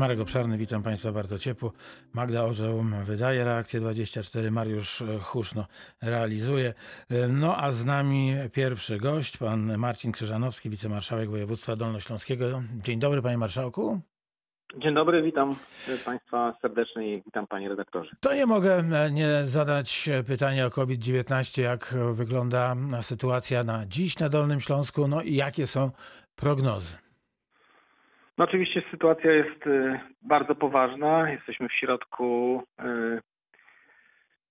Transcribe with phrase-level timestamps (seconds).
[0.00, 1.72] Marek Obszarny, witam Państwa bardzo ciepło.
[2.12, 5.66] Magda Orzeł wydaje reakcję 24, Mariusz Huszno
[6.02, 6.74] realizuje.
[7.28, 12.62] No a z nami pierwszy gość, pan Marcin Krzyżanowski, wicemarszałek województwa dolnośląskiego.
[12.82, 14.00] Dzień dobry panie marszałku.
[14.76, 15.54] Dzień dobry, witam
[16.04, 18.10] Państwa serdecznie i witam Panie redaktorze.
[18.20, 24.60] To nie mogę nie zadać pytania o COVID-19, jak wygląda sytuacja na dziś na Dolnym
[24.60, 25.90] Śląsku, no i jakie są
[26.36, 27.09] prognozy.
[28.40, 31.30] No oczywiście sytuacja jest y, bardzo poważna.
[31.30, 33.20] Jesteśmy w środku y,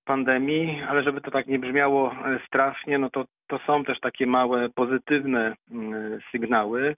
[0.05, 4.27] pandemii, ale żeby to tak nie brzmiało y, strasznie, no to, to są też takie
[4.27, 5.55] małe pozytywne
[6.31, 6.95] sygnały.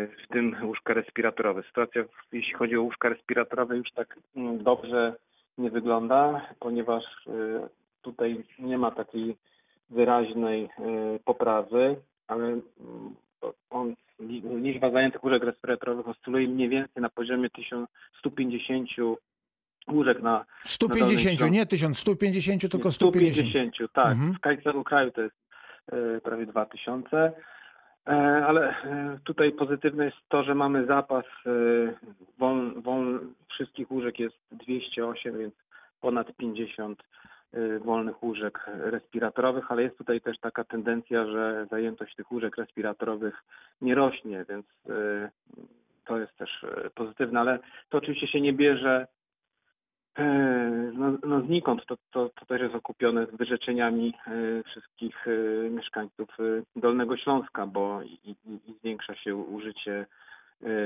[0.08, 1.64] w tym łóżka respiratorowe.
[1.64, 5.16] Sytuacja, jeśli chodzi o łóżka respiratorowe, już tak mm, dobrze
[5.58, 7.32] nie wygląda, ponieważ e,
[8.02, 9.36] tutaj nie ma takiej
[9.89, 10.70] wyraźnej e,
[11.26, 11.95] poprawy,
[12.28, 12.62] ale mm,
[13.70, 13.95] on,
[14.62, 18.89] liczba zajętych łóżek respiratorowych oscyluje mniej więcej na poziomie 1150
[19.88, 23.50] łóżek na 150, na nie 1000, 150, tylko 150.
[23.50, 24.11] 150, tak.
[24.11, 24.34] Mhm.
[24.59, 25.36] W całego kraju to jest
[25.92, 27.31] e, prawie 2000.
[28.08, 28.11] E,
[28.48, 28.76] ale
[29.23, 31.26] tutaj pozytywne jest to, że mamy zapas
[32.39, 35.54] wol, wol, wszystkich łóżek jest 208, więc
[36.02, 37.05] ponad 50 Y,
[37.80, 43.43] wolnych łóżek respiratorowych, ale jest tutaj też taka tendencja, że zajętość tych łóżek respiratorowych
[43.81, 45.30] nie rośnie, więc y,
[46.05, 47.59] to jest też y, pozytywne, ale
[47.89, 49.08] to oczywiście się nie bierze
[50.93, 51.86] no, no znikąd.
[51.86, 54.14] To, to, to też jest okupione wyrzeczeniami
[54.65, 55.25] wszystkich
[55.70, 56.30] mieszkańców
[56.75, 58.35] Dolnego Śląska, bo i, i,
[58.67, 60.23] i zwiększa się użycie Y,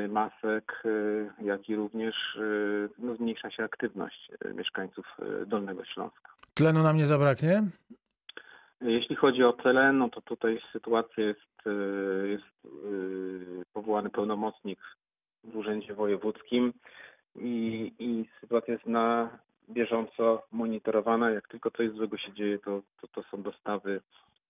[0.09, 5.05] masek, y, jak i również y, no, zmniejsza się aktywność mieszkańców
[5.45, 6.31] Dolnego Śląska.
[6.53, 7.63] Tlenu nam nie zabraknie?
[8.81, 11.39] Jeśli chodzi o tlen, no to tutaj sytuacja jest,
[12.25, 12.67] jest
[13.73, 14.79] powołany pełnomocnik
[15.43, 16.73] w Urzędzie Wojewódzkim
[17.35, 19.29] i, i sytuacja jest na
[19.69, 21.29] bieżąco monitorowana.
[21.29, 24.01] Jak tylko coś złego się dzieje, to, to, to są dostawy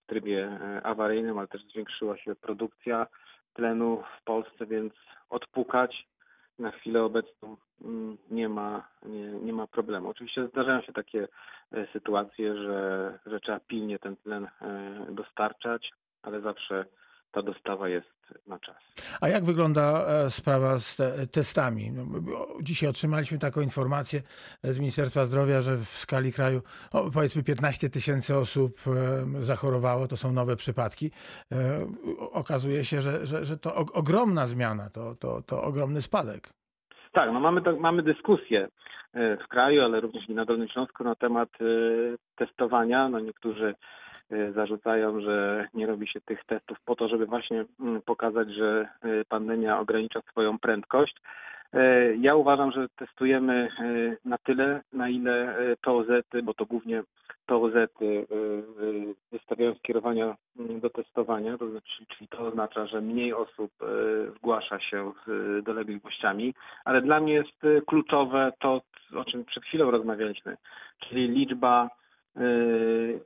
[0.04, 3.06] w trybie e, awaryjnym, ale też zwiększyła się produkcja
[3.58, 4.92] tlenu w Polsce, więc
[5.30, 6.06] odpukać
[6.58, 10.08] na chwilę obecną mm, nie ma, nie, nie ma problemu.
[10.08, 11.28] Oczywiście zdarzają się takie
[11.72, 15.90] e, sytuacje, że, że trzeba pilnie ten tlen e, dostarczać,
[16.22, 16.84] ale zawsze
[17.32, 18.76] ta dostawa jest na czas.
[19.20, 21.90] A jak wygląda e, sprawa z te testami?
[21.92, 22.04] No,
[22.62, 24.22] dzisiaj otrzymaliśmy taką informację
[24.62, 26.60] z Ministerstwa Zdrowia, że w skali kraju
[26.92, 31.10] o, powiedzmy 15 tysięcy osób e, zachorowało, to są nowe przypadki.
[31.52, 31.86] E,
[32.32, 36.48] okazuje się, że, że, że to ogromna zmiana, to, to, to ogromny spadek.
[37.12, 38.68] Tak, no mamy, mamy dyskusję
[39.14, 41.48] w kraju, ale również i na Dolnym Śląsku na temat
[42.36, 43.08] testowania.
[43.08, 43.74] No niektórzy
[44.54, 49.24] zarzucają, że nie robi się tych testów po to, żeby właśnie mm, pokazać, że y,
[49.28, 51.16] pandemia ogranicza swoją prędkość.
[51.74, 51.78] Y,
[52.20, 53.68] ja uważam, że testujemy
[54.24, 56.06] na tyle, na ile POZ,
[56.42, 57.02] bo to głównie
[57.46, 57.74] POZ
[59.32, 63.70] wystawiają skierowania mm, do testowania, to znaczy, czyli to oznacza, że mniej osób
[64.36, 68.80] zgłasza się z dolegliwościami, ale dla mnie jest kluczowe to,
[69.16, 70.56] o czym przed chwilą rozmawialiśmy,
[71.00, 72.07] czyli liczba Y,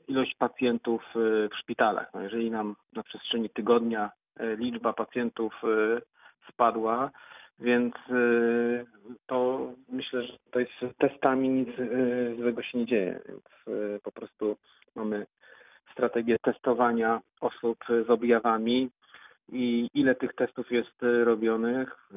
[0.09, 2.15] ilość pacjentów y, w szpitalach.
[2.15, 5.63] No jeżeli nam na przestrzeni tygodnia y, liczba pacjentów
[6.49, 7.11] spadła,
[7.59, 7.95] więc
[9.27, 11.69] to myślę, że to jest testami nic
[12.39, 13.21] złego się nie dzieje.
[13.29, 13.43] Więc
[14.03, 14.57] po prostu
[14.95, 15.27] mamy
[15.93, 18.91] strategię testowania osób z objawami,
[19.53, 22.17] i ile tych testów jest e, robionych e,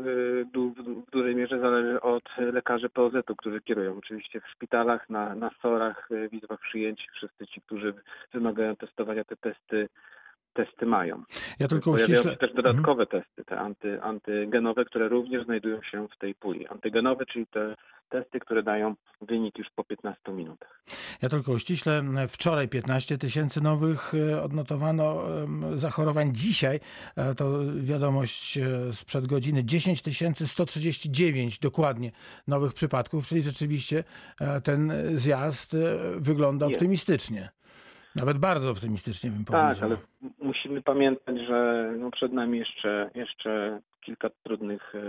[1.07, 3.97] w dużej mierze zależy od lekarzy POZ-u, którzy kierują.
[3.97, 7.93] Oczywiście w szpitalach, na, na SOR-ach, w izbach przyjęć, wszyscy ci, którzy
[8.33, 9.87] wymagają testowania, te testy
[10.55, 11.23] testy mają.
[11.59, 16.17] Ja tylko Pojawiają się też dodatkowe testy, te anty, antygenowe, które również znajdują się w
[16.17, 16.67] tej puli.
[16.67, 17.75] Antygenowe, czyli te
[18.09, 20.83] testy, które dają wynik już po 15 minutach.
[21.21, 22.03] Ja tylko uściślę.
[22.27, 25.23] Wczoraj 15 tysięcy nowych e, odnotowano
[25.71, 26.35] zachorowań.
[26.35, 26.79] Dzisiaj
[27.15, 30.01] e, to wiadomość e, sprzed godziny 10
[30.45, 32.11] 139 dokładnie
[32.47, 34.03] nowych przypadków, czyli rzeczywiście
[34.63, 35.77] ten zjazd
[36.15, 37.49] wygląda optymistycznie.
[38.15, 39.85] Nawet bardzo optymistycznie bym Tak, powiedział.
[39.89, 44.99] ale m- musimy pamiętać, że no przed nami jeszcze, jeszcze kilka trudnych e,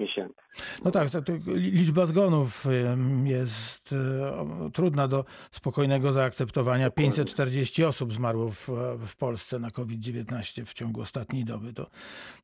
[0.00, 0.34] miesięcy.
[0.84, 1.08] No tak,
[1.56, 2.64] liczba zgonów
[3.24, 6.90] jest e, trudna do spokojnego zaakceptowania.
[6.90, 8.68] 540 osób zmarło w,
[9.06, 11.72] w Polsce na COVID-19 w ciągu ostatniej doby.
[11.72, 11.86] To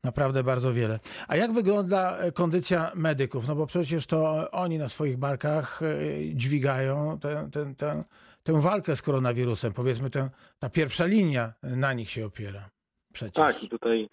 [0.05, 1.00] naprawdę bardzo wiele.
[1.29, 3.49] A jak wygląda e, kondycja medyków?
[3.49, 5.81] No bo przecież to oni na swoich barkach
[6.34, 8.05] dźwigają tę, tę, tę,
[8.42, 9.72] tę walkę z koronawirusem.
[9.72, 12.70] Powiedzmy, tę, ta pierwsza linia na nich się opiera.
[13.12, 13.46] Przecież.
[13.46, 14.08] Tak, i tutaj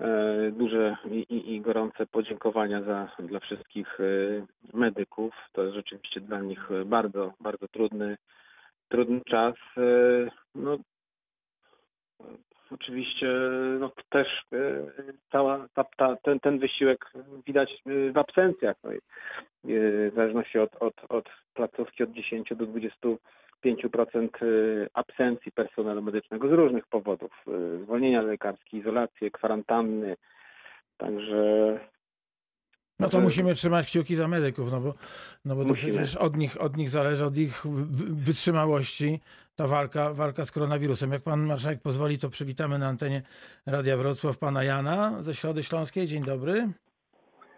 [0.00, 4.04] e, duże i, i, i, gorące podziękowania za, dla wszystkich e,
[4.76, 5.34] medyków.
[5.52, 8.16] To jest rzeczywiście dla nich bardzo, bardzo trudny,
[8.88, 9.54] trudny czas.
[9.76, 9.80] E,
[10.54, 10.78] no,
[12.70, 13.26] oczywiście
[13.80, 14.28] no, też
[15.32, 17.12] cała, ta, ta, ten, ten wysiłek
[17.46, 17.82] widać
[18.12, 18.76] w absencjach.
[18.84, 18.90] No,
[19.64, 21.24] w zależności od, od, od
[21.54, 23.08] placówki od 10 do 20
[23.64, 27.30] 5% y, absencji personelu medycznego z różnych powodów.
[27.48, 30.16] Y, zwolnienia lekarskie, izolacje, kwarantanny.
[30.96, 31.80] Także
[33.00, 34.94] no to musimy trzymać kciuki za medyków, no bo,
[35.44, 35.92] no bo to musimy.
[35.92, 37.62] przecież od nich, od nich zależy, od ich
[38.26, 39.20] wytrzymałości
[39.56, 41.12] ta walka, walka z koronawirusem.
[41.12, 43.22] Jak pan marszałek pozwoli, to przywitamy na antenie
[43.66, 46.06] Radia Wrocław pana Jana ze Środy Śląskiej.
[46.06, 46.68] Dzień dobry.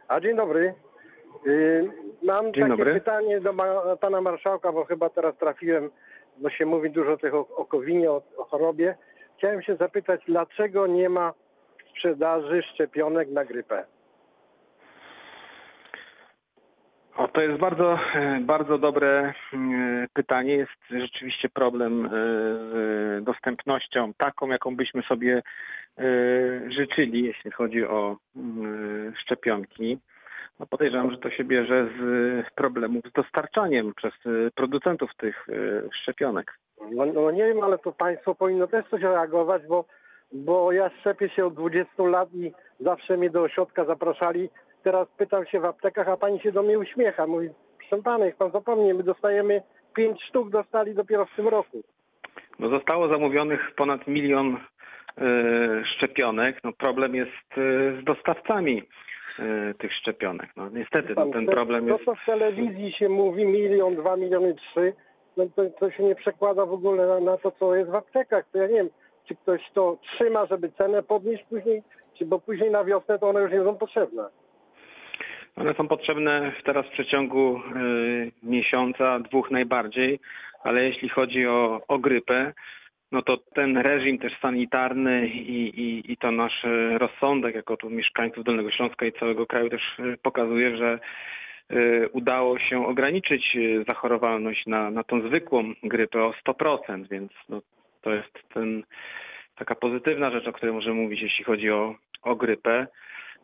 [0.08, 0.74] A dzień dobry.
[1.46, 2.94] Y, Mam Dzień takie dobry.
[2.94, 5.90] pytanie do ma- pana marszałka, bo chyba teraz trafiłem,
[6.38, 8.96] bo się mówi dużo tych o, o kowinie, o, o chorobie.
[9.38, 11.32] Chciałem się zapytać, dlaczego nie ma
[11.90, 13.84] sprzedaży szczepionek na grypę?
[17.16, 20.54] o, to jest bardzo, e, bardzo dobre mm, pytanie.
[20.54, 25.42] Jest rzeczywiście problem e, z dostępnością taką, jaką byśmy sobie
[25.98, 26.02] e,
[26.70, 29.98] życzyli, jeśli chodzi o mm, szczepionki.
[30.60, 35.52] No podejrzewam, że to się bierze z problemów z dostarczaniem przez e, producentów tych e,
[36.02, 36.58] szczepionek.
[36.92, 39.84] No, no nie wiem, ale to państwo powinno też coś reagować, bo,
[40.32, 44.48] bo ja szczepię się od 20 lat i zawsze mnie do ośrodka zapraszali.
[44.82, 47.26] Teraz pytam się w aptekach, a pani się do mnie uśmiecha.
[47.26, 47.48] Mówi,
[47.78, 49.62] proszę pana, niech pan zapomni, my dostajemy
[49.94, 51.82] 5 sztuk, dostali dopiero w tym roku.
[52.58, 54.56] No zostało zamówionych ponad milion
[55.84, 56.60] szczepionek.
[56.64, 57.56] No problem jest
[58.00, 58.82] z dostawcami
[59.78, 60.50] tych szczepionek.
[60.56, 62.04] No niestety no, ten to, problem to, jest...
[62.04, 64.92] co w telewizji się mówi, milion, dwa miliony, trzy,
[65.36, 68.44] no to, to się nie przekłada w ogóle na, na to, co jest w aptekach.
[68.52, 68.88] To ja nie wiem,
[69.28, 71.82] czy ktoś to trzyma, żeby cenę podnieść później,
[72.18, 74.28] czy bo później na wiosnę to one już nie są potrzebne.
[75.56, 77.60] One są potrzebne teraz w przeciągu e,
[78.42, 80.20] miesiąca, dwóch najbardziej,
[80.62, 82.52] ale jeśli chodzi o, o grypę,
[83.12, 86.66] no to ten reżim też sanitarny i, i, i to nasz
[86.98, 90.98] rozsądek jako tu mieszkańców Dolnego Śląska i całego kraju też pokazuje, że
[91.70, 93.56] e, udało się ograniczyć
[93.88, 97.62] zachorowalność na, na tą zwykłą grypę o 100%, więc no,
[98.02, 98.82] to jest ten,
[99.56, 102.86] taka pozytywna rzecz, o której możemy mówić, jeśli chodzi o, o grypę.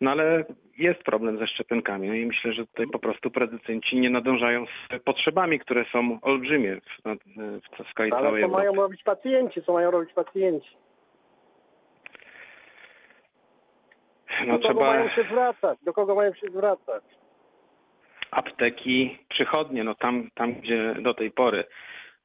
[0.03, 0.45] No ale
[0.79, 5.03] jest problem ze szczepionkami no i myślę, że tutaj po prostu producenci nie nadążają z
[5.03, 9.91] potrzebami, które są olbrzymie w, w skali Ale całej co mają robić pacjenci, co mają
[9.91, 10.77] robić pacjenci?
[14.47, 15.79] No Do kogo trzeba mają się zwracać?
[15.83, 17.05] Do kogo mają się zwracać?
[18.33, 21.65] apteki, przychodnie, no tam, tam gdzie do tej pory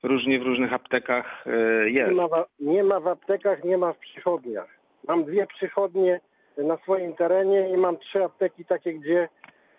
[0.04, 2.14] różnie w różnych aptekach e, Nie jest.
[2.14, 4.78] ma, w, nie ma w aptekach, nie ma w przychodniach.
[5.08, 6.20] Mam dwie przychodnie
[6.64, 9.30] na swoim terenie i mam trzy apteki takie, gdzie,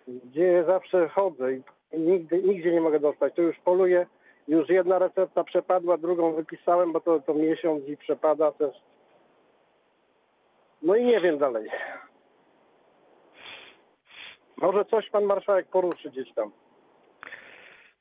[0.07, 1.61] gdzie zawsze chodzę i
[1.93, 3.33] nigdy, nigdzie nie mogę dostać.
[3.35, 4.05] To już poluję,
[4.47, 8.75] już jedna recepta przepadła, drugą wypisałem, bo to, to miesiąc i przepada też.
[10.81, 11.69] No i nie wiem dalej.
[14.57, 16.51] Może coś pan marszałek poruszy gdzieś tam.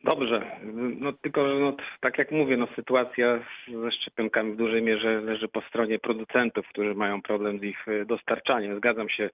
[0.05, 0.61] Dobrze,
[1.01, 3.41] no tylko, że no, tak jak mówię, no sytuacja
[3.83, 8.05] ze szczepionkami w dużej mierze leży po stronie producentów, którzy mają problem z ich e,
[8.05, 8.77] dostarczaniem.
[8.79, 9.31] Zgadzam się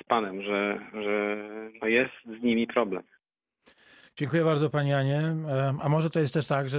[0.00, 1.36] z panem, że, że
[1.82, 3.02] no jest z nimi problem.
[4.16, 5.18] Dziękuję bardzo Pani Janie.
[5.18, 6.78] Em, A może to jest też tak, że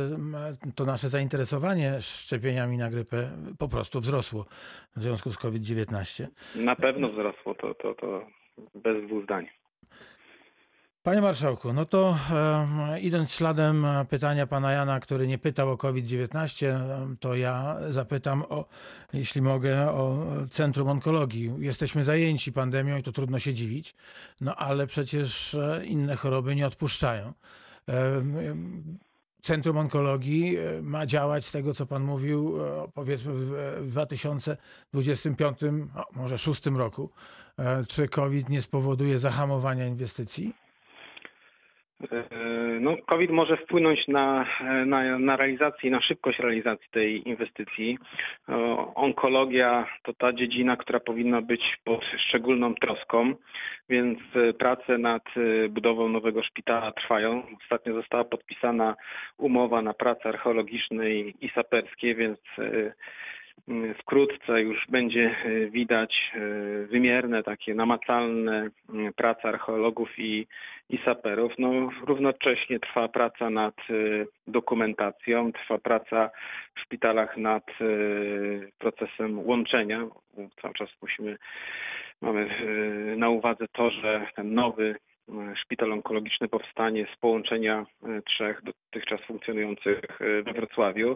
[0.76, 4.46] to nasze zainteresowanie szczepieniami na grypę po prostu wzrosło
[4.96, 6.28] w związku z COVID-19.
[6.56, 8.26] Na pewno wzrosło to, to, to
[8.76, 9.48] bez dwóch zdań.
[11.04, 12.18] Panie marszałku, no to
[13.02, 18.44] idąc śladem e, pytania pana Jana, który nie pytał o COVID-19, e, to ja zapytam
[18.50, 18.66] o,
[19.14, 21.52] jeśli mogę, o Centrum Onkologii.
[21.58, 23.96] Jesteśmy zajęci pandemią i to trudno się dziwić,
[24.42, 27.34] no ale przecież e, inne choroby nie odpuszczają.
[29.42, 32.58] Centrum Onkologii e, ma działać z tego, co pan mówił,
[32.94, 33.50] powiedzmy w
[33.82, 35.60] w 2025,
[35.96, 37.10] o, może 6 roku.
[37.88, 40.63] Czy COVID nie spowoduje zahamowania inwestycji?
[42.12, 44.46] E, No, COVID może wpłynąć na,
[44.86, 47.98] na, na realizację, na szybkość realizacji tej inwestycji.
[48.50, 48.56] E,
[48.96, 53.34] Onkologia to ta dziedzina, która powinna być pod szczególną troską,
[53.90, 57.44] więc e, prace nad e, budową nowego szpitala trwają.
[57.64, 58.96] Ostatnio została podpisana
[59.38, 62.94] umowa na prace archeologiczne i, i saperskie, więc e,
[63.98, 66.40] wkrótce już będzie e, widać e,
[66.86, 70.48] wymierne, takie namacalne m, prace archeologów i,
[70.90, 71.54] i saperów.
[71.60, 73.94] No, równocześnie trwa praca nad e,
[74.48, 76.30] dokumentacją, trwa praca
[76.76, 77.64] w szpitalach nad
[78.78, 80.08] procesem łączenia.
[80.62, 81.38] Cały czas musimy,
[82.22, 82.50] mamy
[83.18, 84.96] na uwadze to, że ten nowy
[85.56, 87.86] szpital onkologiczny powstanie z połączenia
[88.26, 91.16] trzech dotychczas funkcjonujących we Wrocławiu.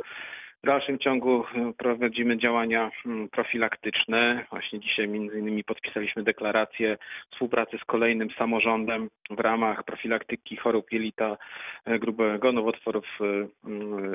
[0.63, 4.45] W dalszym ciągu e, prowadzimy działania mm, profilaktyczne.
[4.49, 6.97] Właśnie dzisiaj między innymi podpisaliśmy deklarację
[7.31, 11.37] współpracy z kolejnym samorządem w ramach profilaktyki chorób jelita
[11.85, 14.13] e, grubego, nowotworów e, mm,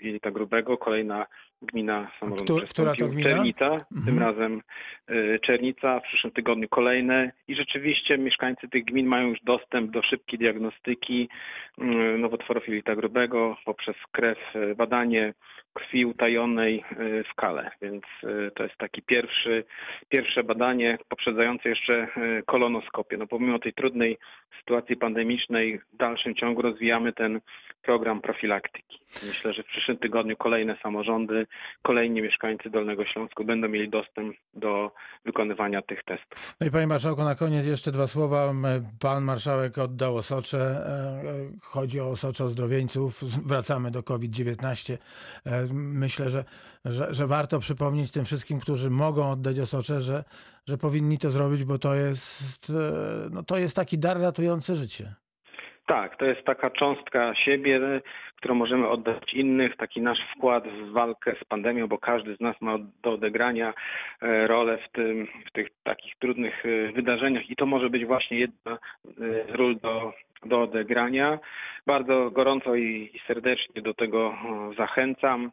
[0.00, 0.78] e, jelita grubego.
[0.78, 1.26] Kolejna
[1.64, 3.28] gmina samorządu Któ- która to gmina?
[3.30, 4.04] Czernica, Mhm.
[4.06, 4.62] tym razem
[5.08, 10.02] e, Czernica, w przyszłym tygodniu kolejne i rzeczywiście mieszkańcy tych gmin mają już dostęp do
[10.02, 11.28] szybkiej diagnostyki
[11.78, 15.34] mm, nowotworów jelita grubego poprzez krew, e, badanie
[15.74, 19.64] krwi utajonej e, w kale, więc e, to jest taki pierwszy,
[20.08, 22.08] pierwsze badanie poprzedzające jeszcze e,
[22.42, 23.16] kolonoskopię.
[23.16, 24.18] No pomimo tej trudnej
[24.58, 27.40] sytuacji pandemicznej w dalszym ciągu rozwijamy ten
[27.82, 28.98] program profilaktyki.
[29.26, 31.46] Myślę, że w przyszłym tygodniu kolejne samorządy,
[31.82, 34.90] kolejni mieszkańcy Dolnego Śląsku będą mieli dostęp do
[35.24, 36.54] wykonywania tych testów.
[36.60, 38.52] No i panie marszałku, na koniec jeszcze dwa słowa.
[39.00, 40.76] Pan marszałek oddał Osocze.
[41.62, 43.24] Chodzi o Osocze ozdrowieńców.
[43.46, 44.96] Wracamy do COVID-19.
[45.72, 46.44] Myślę, że,
[46.84, 50.24] że, że warto przypomnieć tym wszystkim, którzy mogą oddać Osocze, że,
[50.68, 55.14] że powinni to zrobić, bo to jest, e, no to jest taki dar ratujący życie.
[55.86, 57.80] Tak, to jest taka cząstka siebie,
[58.36, 62.60] którą możemy oddać innych, taki nasz wkład w walkę z pandemią, bo każdy z nas
[62.60, 63.74] ma do odegrania
[64.22, 68.38] e, rolę w, tym, w tych takich trudnych e, wydarzeniach i to może być właśnie
[68.38, 70.12] jedna z ról do,
[70.46, 71.38] do odegrania.
[71.86, 75.50] Bardzo gorąco i, serdecznie do tego e, zachęcam.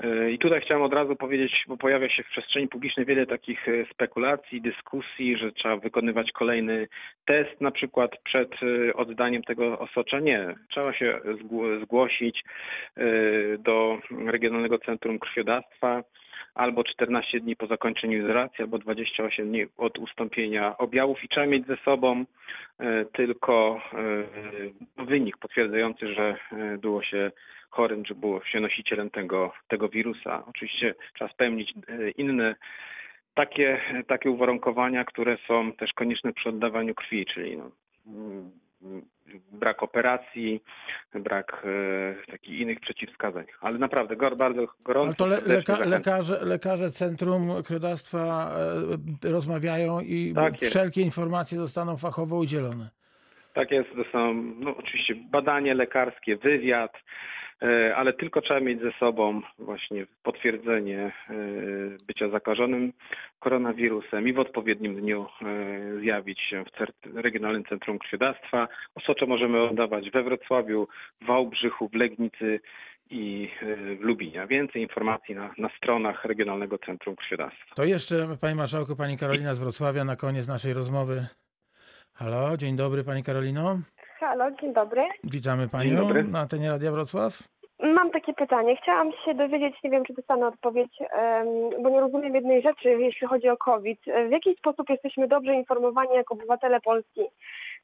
[0.00, 3.68] E, I tutaj chciałem od razu powiedzieć, bo pojawia się w przestrzeni publicznej wiele takich
[3.68, 6.88] e, spekulacji, dyskusji, że trzeba wykonywać kolejny
[7.24, 8.50] test na przykład przed
[8.94, 10.20] oddaniem tego osocza.
[10.20, 12.44] Nie, trzeba się zgło- zgłosić
[13.58, 16.02] do Regionalnego Centrum Krwiodawstwa
[16.60, 21.66] albo 14 dni po zakończeniu izolacji, albo 28 dni od ustąpienia objawów i trzeba mieć
[21.66, 22.24] ze sobą
[22.78, 23.80] e, tylko
[24.98, 27.32] e, wynik potwierdzający, że e, było się
[27.70, 30.42] chorym, czy było się nosicielem tego, tego wirusa.
[30.46, 31.74] Oczywiście trzeba spełnić
[32.16, 32.54] inne
[33.34, 37.70] takie, takie uwarunkowania, które są też konieczne przy oddawaniu krwi, czyli no,
[38.06, 38.50] mm,
[39.52, 40.62] brak operacji,
[41.14, 41.62] brak
[42.26, 43.44] e, takich innych przeciwwskazań.
[43.60, 45.24] Ale naprawdę gor, bardzo gorąco.
[45.24, 48.50] Ale to le, leka, lekarze, lekarze Centrum Krwiodawstwa
[49.24, 52.90] e, rozmawiają i Tak wszelkie informacje zostaną fachowo udzielone.
[53.54, 56.92] Tak jest, to są no, oczywiście badanie lekarskie, wywiad,
[57.96, 61.34] ale tylko trzeba mieć ze sobą właśnie potwierdzenie e,
[62.06, 62.92] bycia zakażonym
[63.38, 68.68] koronawirusem i w odpowiednim dniu e, zjawić się w Regionalnym Centrum Krwiodawstwa.
[68.94, 70.88] Osocze możemy oddawać we Wrocławiu,
[71.20, 72.60] w Wałbrzychu, w Legnicy
[73.10, 74.46] i e, w Lubinie.
[74.46, 77.74] Więcej informacji na, na stronach Regionalnego Centrum Krwiodawstwa.
[77.74, 81.26] To jeszcze, panie marszałku, pani Karolina z Wrocławia na koniec naszej rozmowy.
[82.14, 83.80] Halo, dzień dobry pani Karolino.
[84.20, 85.02] Halo, dzień dobry.
[85.24, 86.24] Witamy panią Dzień dobry.
[86.24, 87.32] na antenie Radia Wrocław.
[87.82, 88.76] Mam takie pytanie.
[88.76, 91.46] Chciałam się dowiedzieć, nie wiem, czy dostanę odpowiedź, em,
[91.82, 94.00] bo nie rozumiem jednej rzeczy, jeśli chodzi o COVID.
[94.28, 97.20] W jaki sposób jesteśmy dobrze informowani jako obywatele Polski?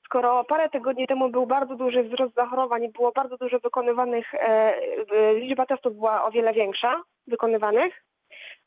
[0.05, 4.38] Skoro parę tygodni temu był bardzo duży wzrost zachorowań i było bardzo dużo wykonywanych, e,
[4.38, 8.05] e, liczba testów była o wiele większa wykonywanych,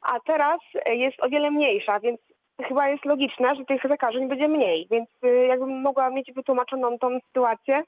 [0.02, 2.20] a teraz jest o wiele mniejsza, więc
[2.68, 4.88] chyba jest logiczne, że tych zakażeń będzie mniej.
[4.92, 7.84] Więc e, jakbym mogła mieć wytłumaczoną tą sytuację.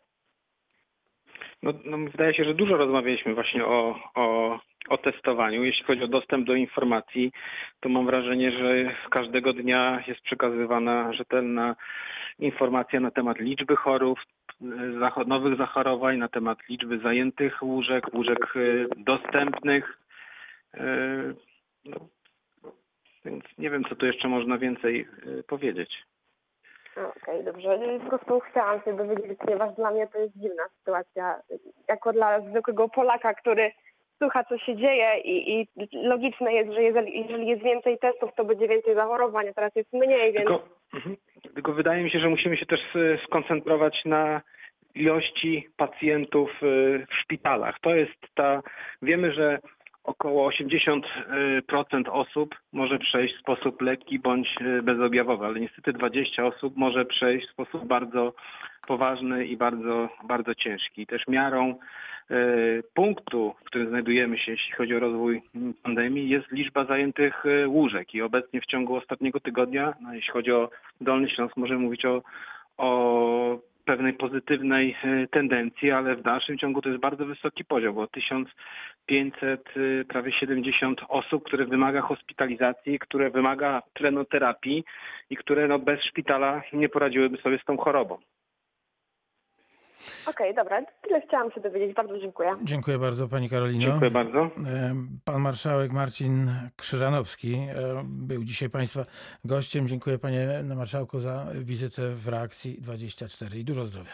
[1.64, 4.60] No, no, wydaje się, że dużo rozmawialiśmy właśnie o, o
[4.90, 5.64] o testowaniu.
[5.64, 7.32] Jeśli chodzi o dostęp do informacji,
[7.80, 11.76] to mam wrażenie, że każdego dnia jest przekazywana rzetelna
[12.40, 14.20] informacja na temat liczby chorób,
[15.00, 19.98] zacho- nowych zachorowań, na temat liczby zajętych łóżek, łóżek y, dostępnych.
[20.76, 20.80] Y,
[21.86, 21.98] No,
[23.26, 26.04] więc nie wiem, co tu jeszcze można więcej y, powiedzieć.
[26.96, 27.80] Okej, dobrze.
[28.04, 31.42] Po prostu chciałam się dowiedzieć, ponieważ dla mnie to jest dziwna sytuacja.
[31.88, 33.72] Jako dla zwykłego Polaka, który
[34.18, 38.46] słucha, co się dzieje i, i logiczne jest, że jeżeli, jeżeli jest więcej testów, to
[38.46, 40.48] będzie więcej zachorowań, a teraz jest mniej, więc...
[40.48, 40.64] Tylko,
[40.94, 41.16] mhm.
[41.56, 44.42] tylko wydaje mi się, że musimy się też y, skoncentrować na
[44.96, 47.80] ilości pacjentów y, w szpitalach.
[47.80, 48.62] To jest ta,
[49.02, 49.60] wiemy, że
[50.04, 51.02] około 80%
[52.12, 57.48] osób może przejść w sposób lekki bądź y, bezobjawowy, ale niestety 20 osób może przejść
[57.48, 58.34] w sposób bardzo
[58.88, 61.08] poważny i bardzo, bardzo ciężki.
[61.08, 61.76] Też miarą
[62.32, 67.46] y, punktu, w którym znajdujemy się, jeśli chodzi o rozwój mm, pandemii, jest liczba zajętych
[67.46, 70.70] y, łóżek i obecnie w ciągu ostatniego tygodnia, no, jeśli chodzi o
[71.02, 72.22] Dolny Śląsk, możemy mówić o,
[72.78, 78.08] o pewnej pozytywnej y, tendencji, ale w dalszym ciągu to jest bardzo wysoki poziom, bo
[78.08, 84.84] 1500, y, prawie 70 osób, które wymaga hospitalizacji, które wymaga tlenoterapii
[85.30, 88.18] i które no, bez szpitala nie poradziłyby sobie z tą chorobą.
[90.26, 90.86] Okej, dobra.
[91.02, 91.96] Tyle chciałam się dowiedzieć.
[91.96, 92.56] Bardzo dziękuję.
[92.64, 93.86] Dziękuję bardzo pani Karolino.
[93.86, 94.40] Dziękuję bardzo.
[94.40, 99.06] E, Pan marszałek Marcin Krzyżanowski e, był dzisiaj Państwa
[99.46, 99.88] gościem.
[99.88, 104.12] Dziękuję panie marszałku za wizytę w reakcji 24 i dużo zdrowia.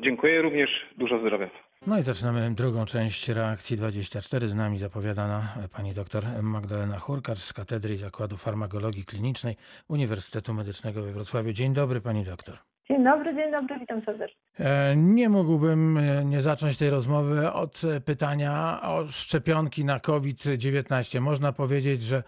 [0.00, 0.70] Dziękuję również.
[0.98, 1.50] Dużo zdrowia.
[1.86, 4.48] No i zaczynamy drugą część reakcji 24.
[4.48, 9.56] Z nami zapowiadana pani dr Magdalena Hurkacz z Katedry i Zakładu Farmakologii Klinicznej
[9.88, 11.52] Uniwersytetu Medycznego we Wrocławiu.
[11.52, 12.69] Dzień dobry pani doktor.
[12.90, 14.36] Dzień dobry, dzień dobry, witam serdecznie.
[14.60, 21.20] E, Nie mógłbym e, nie zacząć tej rozmowy od e, pytania o szczepionki na COVID-19.
[21.20, 22.22] Można powiedzieć, że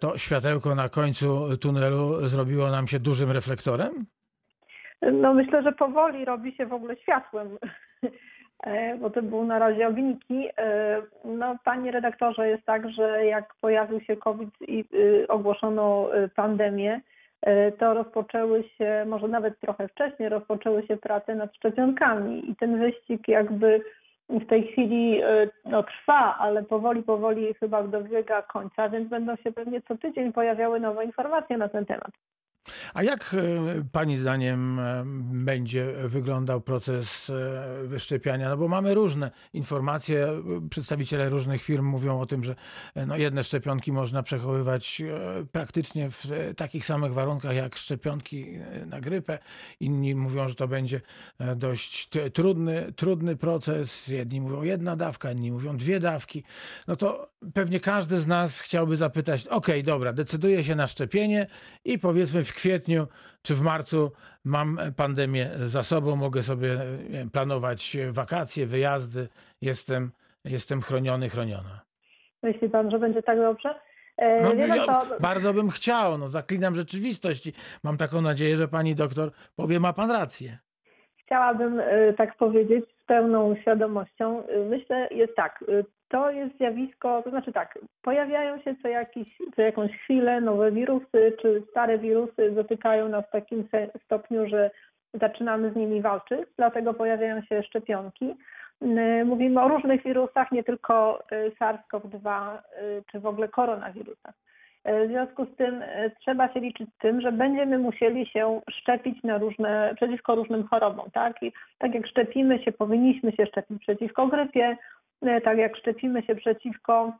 [0.00, 3.92] to światełko na końcu tunelu zrobiło nam się dużym reflektorem?
[5.12, 7.48] No myślę, że powoli robi się w ogóle światłem,
[9.00, 10.48] bo to były na razie ogniki.
[11.24, 17.00] No panie redaktorze, jest tak, że jak pojawił się COVID i y, ogłoszono y, pandemię,
[17.78, 23.28] to rozpoczęły się, może nawet trochę wcześniej, rozpoczęły się prace nad szczepionkami i ten wyścig
[23.28, 23.80] jakby
[24.28, 29.52] w tej chwili e, no, trwa, ale powoli, powoli chyba dobiega końca, więc będą się
[29.52, 32.10] pewnie co tydzień pojawiały nowe informacje na ten temat.
[32.94, 35.02] A jak e, Pani zdaniem e,
[35.44, 38.48] będzie wyglądał proces e, wyszczepiania?
[38.48, 40.28] No bo mamy różne informacje,
[40.70, 42.54] przedstawiciele różnych firm mówią o tym, że
[43.06, 45.02] no jedne szczepionki można przechowywać
[45.52, 48.46] praktycznie w takich samych warunkach jak szczepionki
[48.86, 49.38] na grypę.
[49.80, 51.00] Inni mówią, że to będzie
[51.56, 54.08] dość trudny, trudny proces.
[54.08, 56.44] Jedni mówią jedna dawka, inni mówią dwie dawki.
[56.88, 61.46] No to pewnie każdy z nas chciałby zapytać, okej, dobra, decyduję się na szczepienie
[61.84, 63.06] i powiedzmy w kwietniu
[63.42, 64.12] czy w marcu
[64.44, 66.78] mam pandemię za sobą, mogę sobie
[67.32, 69.28] planować wakacje, wyjazdy,
[69.60, 70.10] jestem,
[70.44, 71.80] jestem chroniony, chroniona.
[72.42, 73.74] Myśli pan, że będzie tak dobrze?
[74.16, 77.52] E, No, ja co, bardzo bym chciał, no zaklinam rzeczywistość i
[77.84, 80.58] mam taką nadzieję, że pani doktor powie, ma pan rację.
[81.26, 84.46] chciałabym e, tak powiedzieć z pełną świadomością.
[84.46, 85.64] E, Myślę, jest tak,
[86.12, 91.32] to jest zjawisko, to znaczy tak, pojawiają się co, jakiś, co jakąś chwilę nowe wirusy,
[91.42, 93.68] czy stare wirusy dotykają nas w takim
[94.04, 94.70] stopniu, że
[95.14, 98.34] zaczynamy z nimi walczyć, dlatego pojawiają się szczepionki.
[99.24, 102.58] Mówimy o różnych wirusach, nie tylko e, SARS-CoV-2 e,
[103.12, 104.34] czy w ogóle koronawirusach.
[104.84, 105.82] E, W związku z tym
[106.20, 111.10] trzeba się liczyć z tym, że będziemy musieli się szczepić na różne, przeciwko różnym chorobom.
[111.12, 111.42] Tak?
[111.42, 114.76] I tak jak szczepimy się, powinniśmy się szczepić przeciwko grypie,
[115.44, 117.12] tak jak szczepimy się przeciwko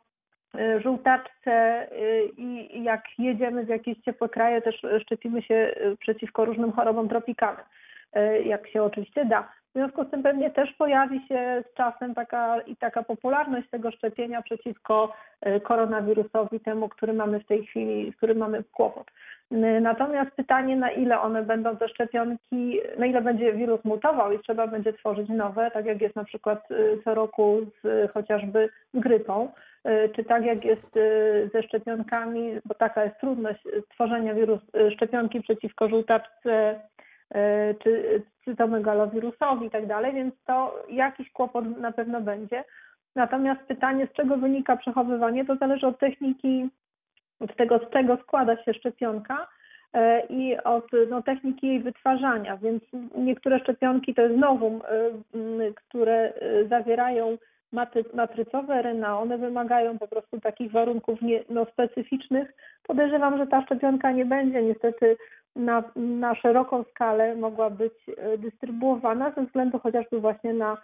[0.54, 5.96] e, żółtaczce e, i jak jedziemy w jakieś ciepłe kraje, też e, szczepimy się e,
[5.96, 7.64] przeciwko różnym chorobom tropikalnym,
[8.12, 9.48] e, jak się oczywiście da.
[9.74, 13.90] W związku z tym pewnie też pojawi się z czasem taka i taka popularność tego
[13.90, 19.10] szczepienia przeciwko e, koronawirusowi, temu, który mamy w tej chwili, z którym mamy kłopot.
[19.52, 24.38] N- Natomiast pytanie, na ile one będą te szczepionki, na ile będzie wirus mutował i
[24.38, 29.48] trzeba będzie tworzyć nowe, tak jak jest na przykład e, co roku z chociażby grypą,
[29.84, 30.98] e, czy tak jak jest
[31.52, 33.62] ze szczepionkami, bo taka jest trudność
[33.94, 34.60] tworzenia wirus,
[34.94, 36.80] szczepionki przeciwko żółtaczce,
[37.82, 42.64] czy cytomegalowirusowi i tak dalej, więc to jakiś kłopot na pewno będzie.
[43.16, 46.68] Natomiast pytanie, z czego wynika przechowywanie, to zależy od techniki,
[47.42, 49.48] od tego, z czego składa się szczepionka
[49.92, 52.56] e, i od no, techniki jej wytwarzania.
[52.56, 52.82] Więc
[53.16, 57.38] niektóre szczepionki to jest nowum, e, które e, zawierają
[57.72, 62.52] matry, matrycowe RNA, one wymagają po prostu takich warunków nie, no, specyficznych.
[62.82, 65.16] Podejrzewam, że ta szczepionka nie będzie niestety
[65.56, 67.92] na, na szeroką skalę mogła być
[68.38, 70.76] dystrybuowana ze względu chociażby właśnie na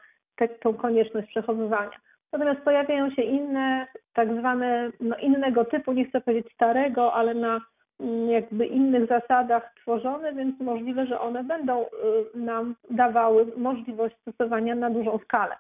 [0.60, 1.98] tą konieczność przechowywania.
[2.32, 7.60] Natomiast pojawiają się inne, tak zwane no, innego typu, nie chcę powiedzieć starego, ale na
[8.00, 11.86] mm, jakby innych zasadach tworzone, więc możliwe, że one będą y,
[12.34, 15.56] nam dawały możliwość stosowania na dużą skalę.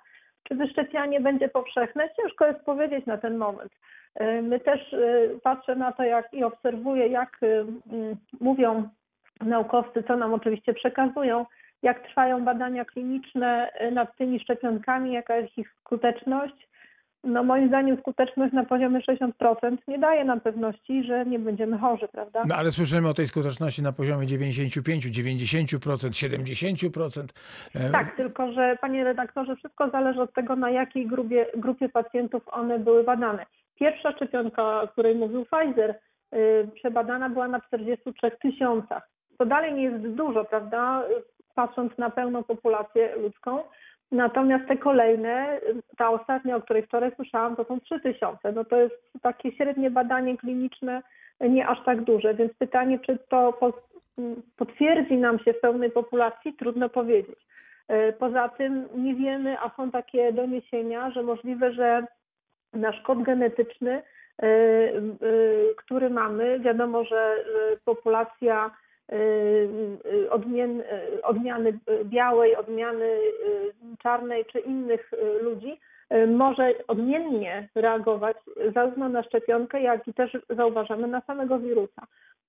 [0.48, 2.08] Czy wyszczepianie będzie powszechne?
[2.16, 3.72] Ciężko jest powiedzieć na ten moment.
[4.20, 8.88] Y, My też y, patrzę na to jak i obserwuję, jak mm, mówią
[9.40, 11.46] naukowcy, co nam oczywiście przekazują,
[11.82, 16.68] jak trwają badania kliniczne y, nad tymi szczepionkami, jaka jest ich skuteczność.
[17.24, 22.08] No moim zdaniem skuteczność na poziomie 60% nie daje nam pewności, że nie będziemy chorzy,
[22.08, 22.42] prawda?
[22.48, 27.22] No ale słyszymy o tej skuteczności na poziomie 95, 90%, 70%.
[27.74, 32.42] E, Tak, tylko że panie redaktorze, wszystko zależy od tego, na jakiej grupie, grupie pacjentów
[32.46, 33.46] one były badane.
[33.74, 35.98] Pierwsza szczepionka, o której mówił Pfizer,
[36.34, 39.08] y, przebadana była na 43 tysiącach.
[39.38, 41.02] To dalej nie jest dużo, prawda,
[41.58, 43.58] patrząc na pełną populację ludzką.
[44.12, 45.60] Natomiast te kolejne,
[45.96, 48.52] ta ostatnia, o której wczoraj słyszałam, to są 3 tysiące.
[48.52, 51.02] No to jest takie średnie badanie kliniczne,
[51.40, 53.58] nie aż tak duże, więc pytanie, czy to
[54.56, 57.38] potwierdzi nam się w pełnej populacji, trudno powiedzieć.
[57.88, 62.06] E, Poza tym nie wiemy, a są takie doniesienia, że możliwe, że
[62.72, 64.02] nasz kod genetyczny, e,
[64.46, 65.02] e,
[65.76, 67.44] który mamy, wiadomo, że
[67.84, 68.70] populacja
[70.30, 73.18] odmien, e, odmiany białej, odmiany
[74.02, 75.10] czarnej czy innych
[75.42, 75.80] ludzi
[76.26, 78.36] może odmiennie reagować
[78.74, 82.02] zarówno na szczepionkę, jak i też zauważamy na samego wirusa.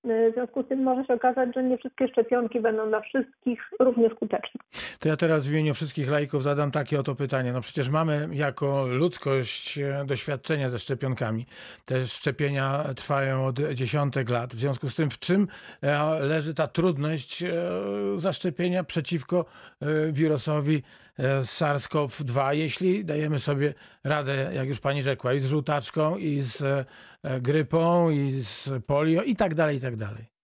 [0.03, 3.59] E, W związku z tym może się okazać, że nie wszystkie szczepionki będą dla wszystkich
[3.79, 4.61] równie skuteczne.
[4.99, 7.53] To ja teraz w imieniu wszystkich laików zadam takie oto pytanie.
[7.53, 11.45] No przecież mamy jako ludzkość e, doświadczenia ze szczepionkami.
[11.85, 14.53] Te szczepienia trwają od dziesiątek lat.
[14.53, 15.47] W związku z tym, w czym
[15.81, 17.49] e, leży ta trudność e,
[18.15, 19.45] zaszczepienia przeciwko
[19.81, 20.81] e, wirusowi e,
[21.41, 26.85] SARS-CoV-2, jeśli dajemy sobie radę, jak już pani rzekła, i z żółtaczką, i z e,
[27.41, 30.39] grypą, i z polio, i tak dalej, i tak dalej.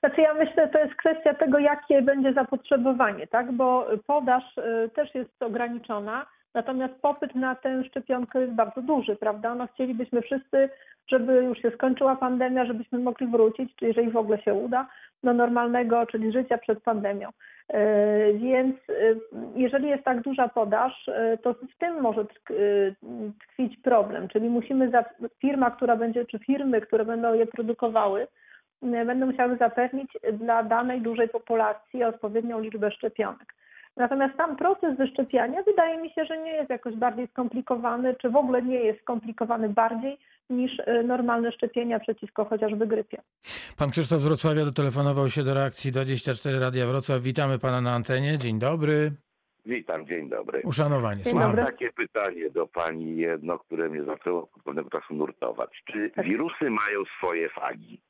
[0.00, 3.52] Znaczy ja myślę, to jest kwestia tego, jakie będzie zapotrzebowanie, tak?
[3.52, 9.54] Bo podaż y, też jest ograniczona, natomiast popyt na tę szczepionkę jest bardzo duży, prawda?
[9.54, 10.68] No chcielibyśmy wszyscy,
[11.08, 14.88] żeby już się skończyła pandemia, żebyśmy mogli wrócić, czy jeżeli w ogóle się uda,
[15.24, 17.30] do normalnego, czyli życia przed pandemią.
[17.74, 19.20] Y, Więc y,
[19.54, 22.94] jeżeli jest tak duża podaż, y, to w tym może tkw-
[23.42, 25.04] tkwić problem, czyli musimy, za,
[25.40, 28.26] firma, która będzie, czy firmy, które będą je produkowały,
[28.82, 33.54] będą musiały zapewnić dla danej dużej populacji odpowiednią liczbę szczepionek.
[33.96, 38.36] Natomiast sam proces wyszczepiania wydaje mi się, że nie jest jakoś bardziej skomplikowany, czy w
[38.36, 40.18] ogóle nie jest skomplikowany bardziej
[40.50, 43.18] niż y, normalne szczepienia przeciwko chociażby grypie.
[43.78, 47.20] Pan Krzysztof z Wrocławia dotelefonował się do reakcji 24 Radia Wrocław.
[47.22, 48.38] Witamy pana na antenie.
[48.38, 49.10] Dzień dobry.
[49.66, 50.60] Witam, dzień dobry.
[50.64, 51.22] Uszanowanie.
[51.22, 51.56] Dzień dobry.
[51.62, 55.70] Mam takie pytanie do pani jedno, które mnie zaczęło od pewnego czasu nurtować.
[55.92, 56.24] Czy Tak.
[56.24, 58.00] wirusy mają swoje fagi?